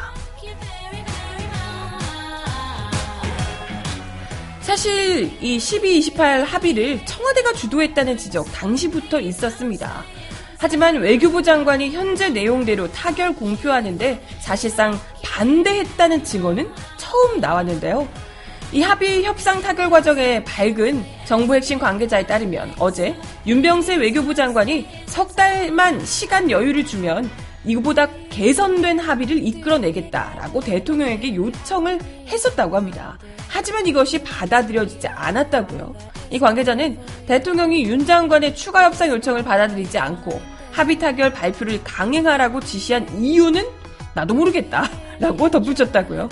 [4.62, 10.04] 사실 이 12.28 합의를 청와대가 주도했다는 지적 당시부터 있었습니다.
[10.56, 18.08] 하지만 외교부 장관이 현재 내용대로 타결 공표하는데 사실상 반대했다는 증언은 처음 나왔는데요.
[18.74, 23.14] 이 합의 협상 타결 과정에 밝은 정부 핵심 관계자에 따르면 어제
[23.46, 27.30] 윤병세 외교부 장관이 석 달만 시간 여유를 주면
[27.64, 33.16] 이거보다 개선된 합의를 이끌어내겠다라고 대통령에게 요청을 했었다고 합니다.
[33.46, 35.94] 하지만 이것이 받아들여지지 않았다고요.
[36.30, 43.22] 이 관계자는 대통령이 윤 장관의 추가 협상 요청을 받아들이지 않고 합의 타결 발표를 강행하라고 지시한
[43.22, 43.64] 이유는
[44.14, 44.90] 나도 모르겠다.
[45.20, 46.28] 라고 덧붙였다고요.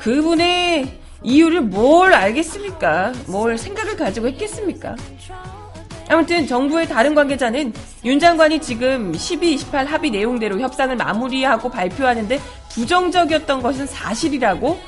[0.00, 3.12] 그분의 이유를 뭘 알겠습니까?
[3.26, 4.94] 뭘 생각을 가지고 했겠습니까?
[6.08, 7.72] 아무튼 정부의 다른 관계자는
[8.04, 14.78] 윤 장관이 지금 12.28 합의 내용대로 협상을 마무리하고 발표하는데 부정적이었던 것은 사실이라고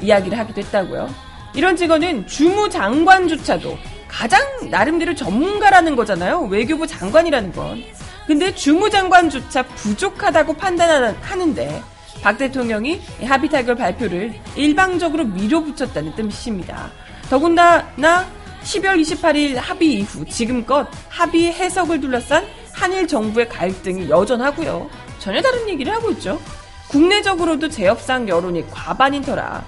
[0.00, 1.10] 이야기를 하기도 했다고요.
[1.54, 3.76] 이런 증언은 주무 장관조차도
[4.08, 6.42] 가장 나름대로 전문가라는 거잖아요.
[6.42, 7.82] 외교부 장관이라는 건.
[8.26, 11.82] 근데 주무 장관조차 부족하다고 판단하는데
[12.22, 16.90] 박 대통령이 합의 타결 발표를 일방적으로 밀어붙였다는 뜻입니다.
[17.28, 18.26] 더군다나
[18.62, 24.88] 12월 28일 합의 이후 지금껏 합의 해석을 둘러싼 한일 정부의 갈등이 여전하고요.
[25.18, 26.40] 전혀 다른 얘기를 하고 있죠.
[26.88, 29.64] 국내적으로도 재협상 여론이 과반인 터라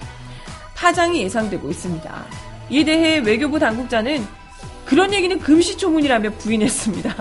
[0.74, 2.24] 파장이 예상되고 있습니다.
[2.70, 4.26] 이에 대해 외교부 당국자는
[4.84, 7.14] 그런 얘기는 금시초문이라며 부인했습니다.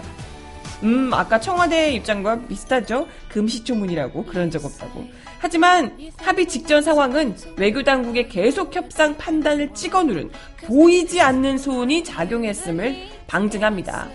[0.84, 3.08] 음, 아까 청와대 입장과 비슷하죠?
[3.30, 5.06] 금시초문이라고 그런 적 없다고.
[5.40, 10.32] 하지만 합의 직전 상황은 외교 당국의 계속 협상 판단을 찍어 누른
[10.66, 12.96] 보이지 않는 소운이 작용했음을
[13.28, 14.08] 방증합니다.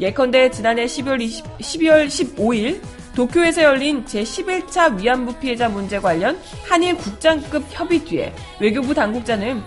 [0.00, 2.80] 예컨대 지난해 12월, 20, 12월 15일
[3.14, 9.62] 도쿄에서 열린 제11차 위안부 피해자 문제 관련 한일 국장급 협의 뒤에 외교부 당국자는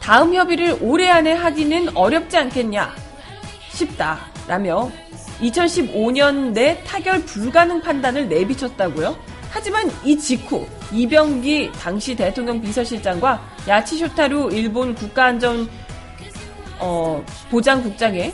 [0.00, 2.94] 다음 협의를 올해 안에 하기는 어렵지 않겠냐
[3.70, 4.90] 싶다 라며
[5.40, 9.16] 2015년 내 타결 불가능 판단을 내비쳤다고요.
[9.50, 15.68] 하지만 이 직후 이병기 당시 대통령 비서실장과 야치쇼타루 일본 국가안전
[16.78, 18.32] 어, 보장국장의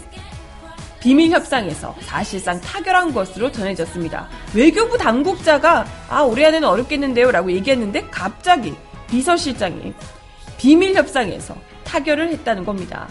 [1.00, 4.28] 비밀 협상에서 사실상 타결한 것으로 전해졌습니다.
[4.54, 8.74] 외교부 당국자가 아 올해 안에는 어렵겠는데요 라고 얘기했는데 갑자기
[9.08, 9.94] 비서실장이
[10.56, 13.08] 비밀 협상에서 타결을 했다는 겁니다.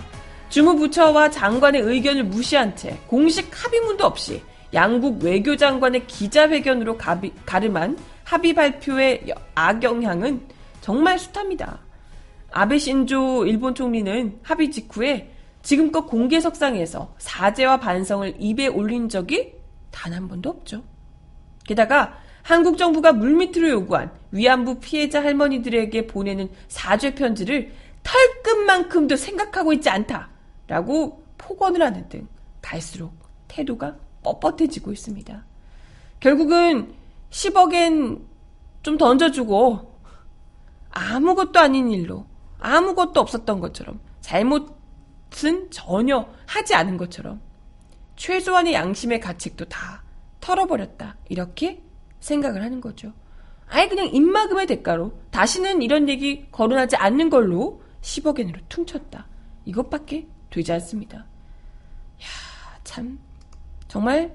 [0.50, 4.42] 주무부처와 장관의 의견을 무시한 채 공식 합의문도 없이
[4.74, 10.42] 양국 외교장관의 기자회견으로 가비, 가름한 합의 발표의 악영향은
[10.82, 11.80] 정말 숱합니다.
[12.52, 15.32] 아베 신조 일본 총리는 합의 직후에
[15.64, 19.54] 지금껏 공개석상에서 사죄와 반성을 입에 올린 적이
[19.92, 20.84] 단 한 번도 없죠.
[21.66, 30.30] 게다가 한국 정부가 물밑으로 요구한 위안부 피해자 할머니들에게 보내는 사죄 편지를 털끝만큼도 생각하고 있지 않다
[30.68, 32.28] 라고 폭언을 하는 등
[32.62, 33.14] 갈수록
[33.48, 35.46] 태도가 뻣뻣해지고 있습니다.
[36.20, 36.94] 결국은
[37.30, 38.22] 10억엔
[38.84, 39.98] 좀 던져주고
[40.90, 42.26] 아무것도 아닌 일로
[42.60, 47.42] 아무것도 없었던 것처럼 잘못은 전혀 하지 않은 것처럼
[48.16, 50.04] 최소한의 양심의 가책도 다
[50.42, 51.18] 털어버렸다.
[51.30, 51.84] 이렇게
[52.20, 53.14] 생각을 하는 거죠.
[53.68, 59.28] 아예 그냥 입막음의 대가로 다시는 이런 얘기 거론하지 않는 걸로 10억엔으로 퉁쳤다.
[59.66, 61.20] 이것밖에 되지 않습니다.
[61.20, 61.26] 야,
[62.84, 63.20] 참
[63.88, 64.34] 정말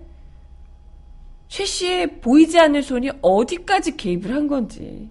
[1.49, 5.11] 최 씨의 보이지 않는 손이 어디까지 개입을 한 건지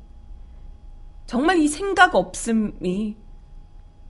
[1.28, 3.16] 정말 이 생각 없음이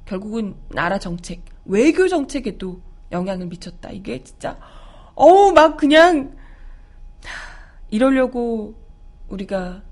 [0.06, 3.92] 결국은 나라 정책, 외교 정책에도 영향을 미쳤다.
[3.92, 4.58] 이게 진짜
[5.16, 6.36] 어우 막 그냥
[7.90, 8.76] 이러려고
[9.30, 9.84] 우리가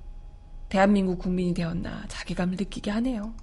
[0.69, 3.33] 대한민국 국민이 되었나 자괴감을 느끼게 하네요.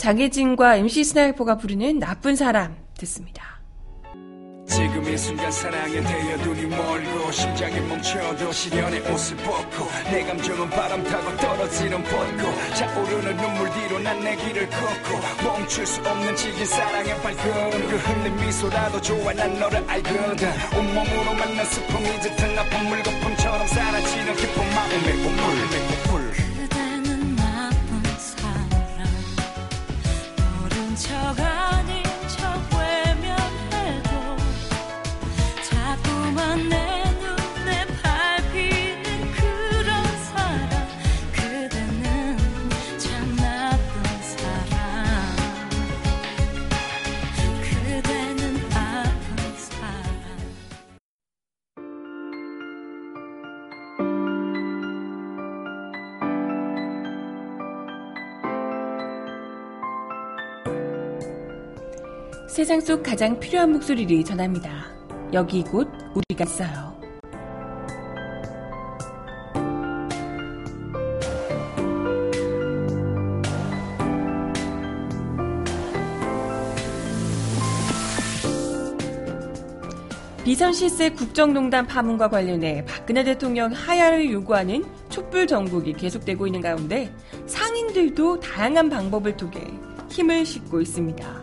[0.00, 3.60] 장혜진과 MC 스나이퍼가 부르는 나쁜 사람 듣습니다.
[4.66, 11.04] 지금 이 순간 사랑에 데여 눈이 멀고 심장이 멈춰도 시련의 옷을 벗고 내 감정은 바람
[11.04, 17.20] 타고 떨어지는 벚꽃 차오르는 눈물 뒤로 난 내 길을 걷고 멈출 수 없는 질긴 사랑의
[17.20, 24.34] 발걸음 그 흘린 미소라도 좋아 난 너를 알거든 온몸으로 만난 슬픔이 짙은 아픈 물거품처럼 사라지는
[24.36, 26.09] 기쁜 마음의 보물
[31.08, 32.09] 아
[62.70, 64.86] 세상 속 가장 필요한 목소리를 전합니다.
[65.32, 66.96] 여기 곧 우리가 있어요.
[80.44, 87.12] 비선 실세 국정농단 파문과 관련해 박근혜 대통령 하야를 요구하는 촛불 전국이 계속되고 있는 가운데
[87.46, 89.60] 상인들도 다양한 방법을 통해
[90.08, 91.39] 힘을 싣고 있습니다.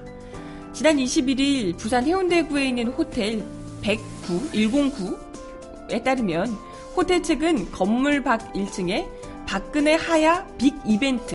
[0.78, 3.44] 지난 21일 부산 해운대구에 있는 호텔
[3.82, 6.56] 109, 109에 따르면
[6.96, 9.10] 호텔 측은 건물 밖 1층에
[9.48, 11.34] 박근혜 하야 빅 이벤트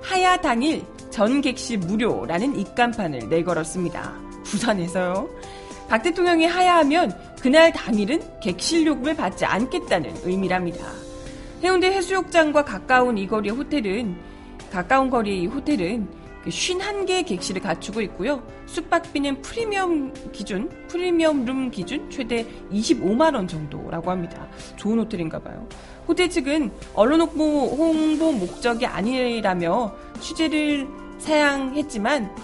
[0.00, 4.10] 하야 당일 전 객실 무료라는 입간판을 내걸었습니다.
[4.44, 5.28] 부산에서요.
[5.86, 10.86] 박 대통령이 하야하면 그날 당일은 객실 요금을 받지 않겠다는 의미랍니다.
[11.62, 14.16] 해운대 해수욕장과 가까운 이 거리의 호텔은
[14.72, 18.42] 가까운 거리의 이 호텔은 그 51개의 객실을 갖추고 있고요.
[18.66, 24.46] 숙박비는 프리미엄 기준, 프리미엄 룸 기준 최대 25만 원 정도라고 합니다.
[24.76, 25.66] 좋은 호텔인가 봐요.
[26.06, 32.34] 호텔 측은 언론 홍보, 홍보 목적이 아니라며 취재를 사양했지만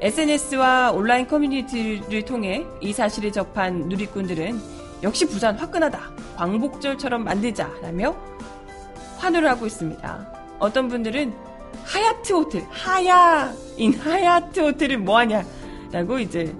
[0.00, 4.58] SNS와 온라인 커뮤니티를 통해 이 사실을 접한 누리꾼들은
[5.04, 6.00] 역시 부산 화끈하다.
[6.36, 8.16] 광복절처럼 만들자라며
[9.18, 10.32] 환호를 하고 있습니다.
[10.58, 11.32] 어떤 분들은
[11.84, 15.44] 하얏트 호텔, 하야인 하얏트 호텔은 뭐하냐?
[15.92, 16.54] 라고 이제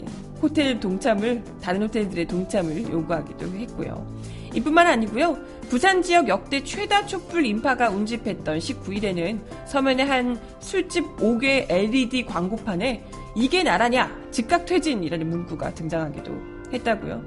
[0.00, 0.04] 예,
[0.40, 4.06] 호텔 동참을, 다른 호텔들의 동참을 요구하기도 했고요.
[4.54, 5.38] 이뿐만 아니고요.
[5.68, 13.04] 부산 지역 역대 최다 촛불 인파가 운집했던 19일에는 서면에 한 술집 5개 LED 광고판에
[13.36, 14.10] 이게 나라냐?
[14.32, 16.32] 즉각 퇴진이라는 문구가 등장하기도
[16.72, 17.22] 했다고요.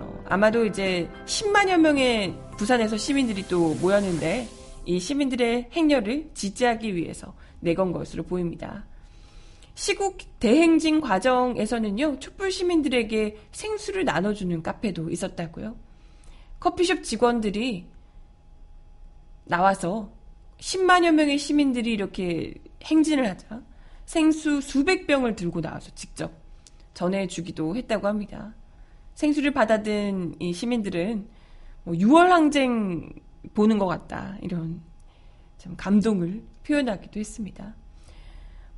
[0.00, 4.48] 어, 아마도 이제 10만여 명의 부산에서 시민들이 또 모였는데
[4.90, 8.84] 이 시민들의 행렬을 지지하기 위해서 내건 것으로 보입니다.
[9.76, 15.76] 시국 대행진 과정에서는요, 촛불 시민들에게 생수를 나눠주는 카페도 있었다고요.
[16.58, 17.86] 커피숍 직원들이
[19.44, 20.10] 나와서
[20.58, 23.62] 10만여 명의 시민들이 이렇게 행진을 하자
[24.06, 26.32] 생수 수백 병을 들고 나와서 직접
[26.94, 28.54] 전해주기도 했다고 합니다.
[29.14, 31.28] 생수를 받아든 이 시민들은
[31.84, 33.08] 뭐 6월 항쟁
[33.54, 34.80] 보는 것 같다 이런
[35.58, 37.74] 참 감동을 표현하기도 했습니다.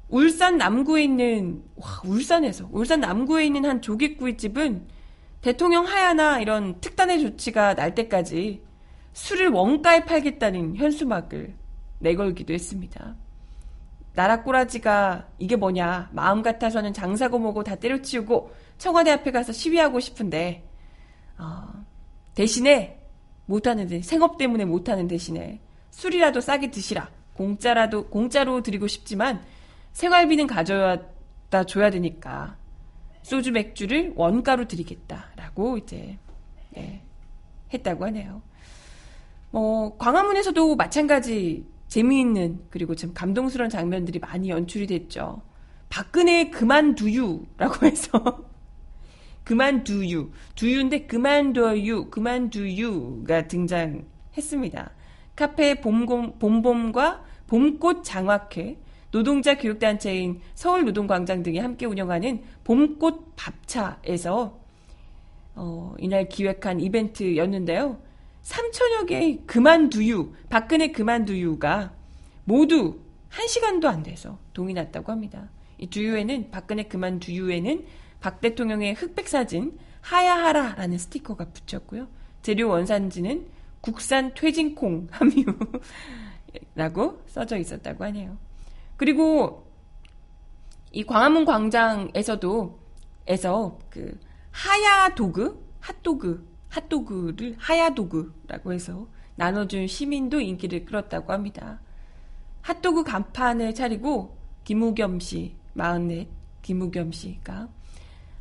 [0.08, 4.86] 울산 남구에 있는 와 울산에서 울산 남구에 있는 한 조개구이집은
[5.40, 8.62] 대통령 하야나 이런 특단의 조치가 날 때까지
[9.12, 11.54] 술을 원가에 팔겠다는 현수막을
[11.98, 13.16] 내걸기도 했습니다.
[14.14, 20.68] 나라 꼬라지가 이게 뭐냐 마음 같아서는 장사고 뭐고 다 때려치우고 청와대 앞에 가서 시위하고 싶은데
[21.38, 21.68] 어,
[22.34, 23.01] 대신에
[23.46, 27.10] 못하는 데 생업 때문에 못하는 대신에 술이라도 싸게 드시라.
[27.34, 29.42] 공짜라도 공짜로 드리고 싶지만
[29.92, 32.56] 생활비는 가져다 줘야 되니까
[33.22, 36.18] 소주 맥주를 원가로 드리겠다라고 이제
[36.70, 37.02] 네,
[37.72, 38.42] 했다고 하네요.
[39.50, 45.42] 뭐 광화문에서도 마찬가지 재미있는 그리고 좀 감동스러운 장면들이 많이 연출이 됐죠.
[45.90, 48.44] 박근혜 그만두유라고 해서
[49.44, 54.90] 그만두유 두유인데 그만둬유 그만두유가 등장했습니다.
[55.34, 58.78] 카페 봄곰, 봄봄과 봄꽃 장학회
[59.10, 64.58] 노동자 교육단체인 서울노동광장 등이 함께 운영하는 봄꽃 밥차에서
[65.54, 68.00] 어, 이날 기획한 이벤트였는데요.
[68.42, 71.92] 3천여 개의 그만두유, 박근혜 그만두유가
[72.44, 75.50] 모두 1시간도 안 돼서 동이 났다고 합니다.
[75.78, 77.84] 이 두유에는, 박근혜 그만두유에는
[78.22, 82.06] 박 대통령의 흑백 사진, 하야하라라는 스티커가 붙였고요.
[82.40, 83.48] 재료 원산지는
[83.80, 88.38] 국산 퇴진콩 함유라고 써져 있었다고 하네요.
[88.96, 89.66] 그리고
[90.92, 92.80] 이 광화문 광장에서도
[93.26, 94.18] 에서 그
[94.50, 101.80] 하야 도그 핫도그 핫도그를 하야 도그라고 해서 나눠준 시민도 인기를 끌었다고 합니다.
[102.62, 106.24] 핫도그 간판을 차리고 김우겸 씨, 44,
[106.62, 107.68] 김우겸 씨가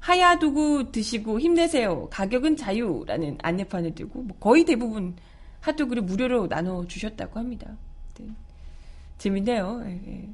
[0.01, 2.09] 하야도그 드시고 힘내세요.
[2.09, 5.15] 가격은 자유라는 안내판을 들고 뭐 거의 대부분
[5.61, 7.77] 핫도그를 무료로 나눠 주셨다고 합니다.
[8.19, 8.27] 네.
[9.17, 9.83] 재밌네요.
[9.85, 10.29] 예, 예.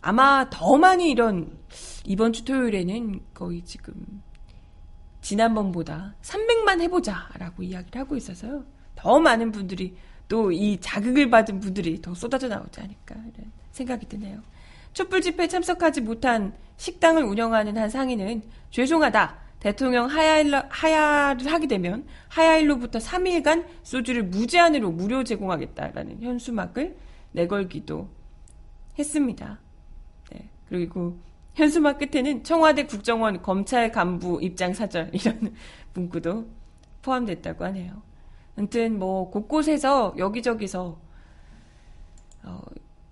[0.00, 1.58] 아마 더 많이 이런
[2.04, 4.22] 이번 주 토요일에는 거의 지금
[5.20, 8.64] 지난번보다 300만 해보자라고 이야기를 하고 있어서요.
[8.94, 9.96] 더 많은 분들이
[10.28, 14.40] 또 이 자극을 받은 분들이 더 쏟아져 나오지 않을까 이런 생각이 드네요.
[14.94, 19.44] 촛불 집회에 참석하지 못한 식당을 운영하는 한 상인은 죄송하다.
[19.60, 26.96] 대통령 하야일로, 하야를 하게 되면 하야일로부터 3일간 소주를 무제한으로 무료 제공하겠다라는 현수막을
[27.32, 28.08] 내걸기도
[28.98, 29.58] 했습니다.
[30.30, 30.48] 네.
[30.68, 31.18] 그리고
[31.54, 35.54] 현수막 끝에는 청와대 국정원 검찰 간부 입장 사절 이런
[35.94, 36.46] 문구도
[37.02, 38.02] 포함됐다고 하네요.
[38.56, 40.98] 아무튼 뭐 곳곳에서 여기저기서
[42.44, 42.60] 어,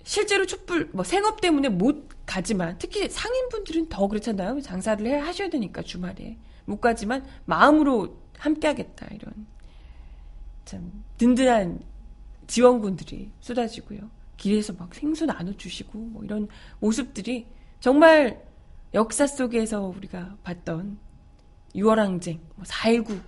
[0.05, 4.61] 실제로 촛불 뭐 생업 때문에 못 가지만 특히 상인분들은 더 그렇잖아요.
[4.61, 9.47] 장사를 해 하셔야 되니까 주말에 못 가지만 마음으로 함께하겠다 이런
[10.65, 11.81] 참 든든한
[12.47, 14.11] 지원군들이 쏟아지고요.
[14.37, 16.49] 길에서 막 생수 나눠주시고 뭐 이런
[16.81, 17.47] 모습들이
[17.81, 18.45] 정말
[18.95, 20.99] 역사 속에서 우리가 봤던
[21.75, 23.21] 6월 항쟁, 4.19,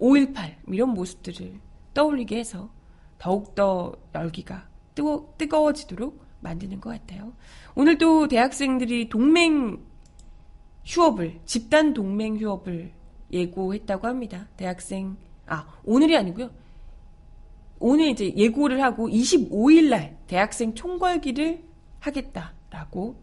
[0.00, 1.60] 5.18 이런 모습들을
[1.94, 2.70] 떠올리게 해서
[3.18, 7.32] 더욱더 열기가 뜨거, 뜨거워지도록 만드는 것 같아요.
[7.76, 9.84] 오늘도 대학생들이 동맹
[10.84, 12.92] 휴업을, 집단 동맹 휴업을
[13.30, 14.48] 예고했다고 합니다.
[14.56, 15.16] 대학생,
[15.46, 16.50] 아, 오늘이 아니고요.
[17.78, 21.62] 오늘 이제 예고를 하고 25일 날 대학생 총궐기를
[22.00, 23.16] 하겠다라고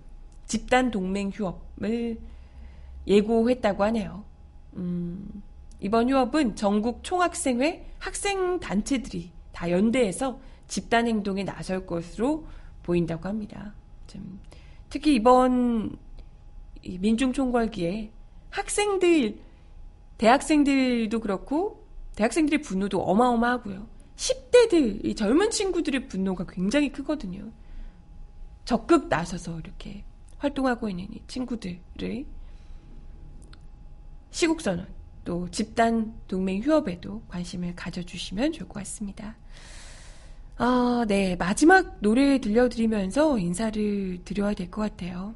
[0.46, 2.20] 집단 동맹 휴업을
[3.08, 4.24] 예고했다고 하네요.
[4.76, 5.42] 음,
[5.80, 12.48] 이번 휴업은 전국 총학생회 학생 단체들이 다 연대해서 집단 행동에 나설 것으로
[12.84, 13.74] 보인다고 합니다.
[14.08, 14.40] 좀,
[14.90, 15.98] 특히 이번
[16.84, 18.12] 민중 총궐기에
[18.50, 19.40] 학생들,
[20.18, 21.86] 대학생들도 그렇고
[22.16, 23.88] 대학생들의 분노도 어마어마하고요.
[24.16, 27.52] 10대들, 이 젊은 친구들의 분노가 굉장히 크거든요.
[28.66, 30.04] 적극 나서서 이렇게
[30.38, 32.26] 활동하고 있는 이 친구들의
[34.32, 34.88] 시국선언,
[35.26, 39.36] 또 집단 동맹 휴업에도 관심을 가져주시면 좋을 것 같습니다.
[40.58, 41.36] 아, 네.
[41.36, 45.36] 마지막 노래 들려드리면서 인사를 드려야 될 것 같아요.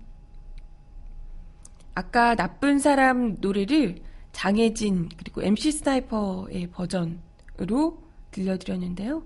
[1.95, 4.01] 아까 나쁜 사람 노래를
[4.32, 9.24] 장혜진 그리고 MC 스나이퍼의 버전으로 들려드렸는데요.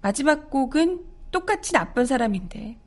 [0.00, 2.78] 마지막 곡은 똑같이 나쁜 사람인데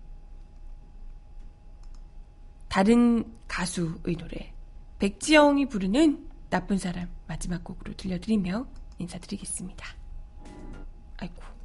[2.70, 4.54] 다른 가수의 노래
[5.00, 8.66] 백지영이 부르는 나쁜 사람 마지막 곡으로 들려드리며
[9.00, 9.86] 인사드리겠습니다.
[11.18, 11.57] 아이고.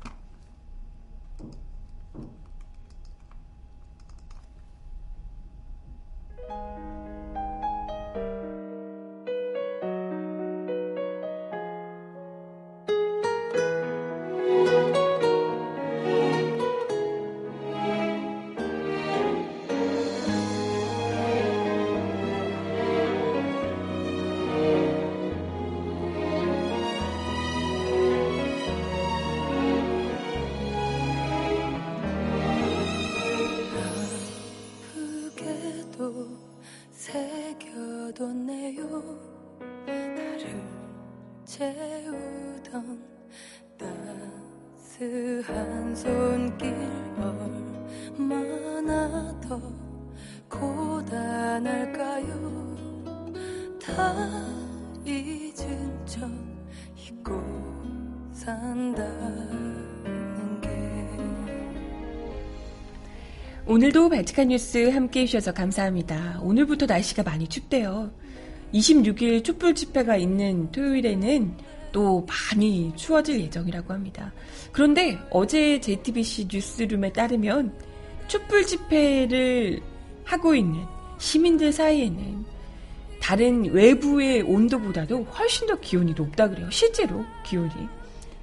[63.82, 66.38] 오늘도 발칙한 뉴스 함께 해주셔서 감사합니다.
[66.40, 68.12] 오늘부터 날씨가 많이 춥대요.
[68.72, 71.56] 26일 촛불 집회가 있는 토요일에는
[71.90, 74.32] 또 많이 추워질 예정이라고 합니다.
[74.70, 77.76] 그런데 어제 JTBC 뉴스룸에 따르면
[78.28, 79.82] 촛불 집회를
[80.22, 80.84] 하고 있는
[81.18, 82.44] 시민들 사이에는
[83.20, 86.70] 다른 외부의 온도보다도 훨씬 더 기온이 높다 그래요.
[86.70, 87.72] 실제로 기온이.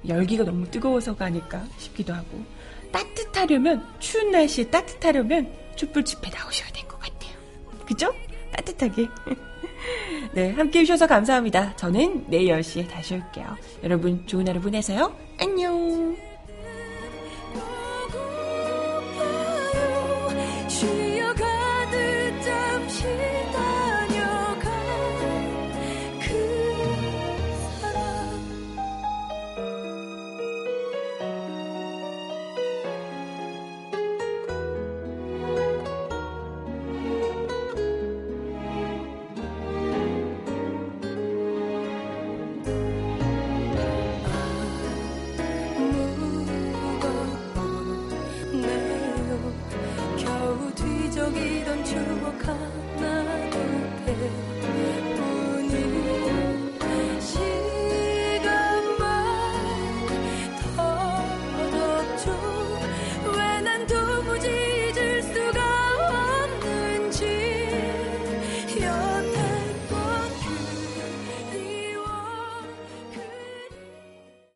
[0.06, 2.44] 열기가 너무 뜨거워서가 아닐까 싶기도 하고.
[2.92, 7.32] 따뜻하려면, 추운 날씨에 따뜻하려면 촛불 집회 나오셔야 될 것 같아요.
[7.86, 8.12] 그죠?
[8.52, 9.08] 따뜻하게.
[10.32, 11.74] 네, 함께 해주셔서 감사합니다.
[11.76, 13.56] 저는 내일 10시에 다시 올게요.
[13.82, 15.14] 여러분, 좋은 하루 보내세요.
[15.40, 16.29] 안녕!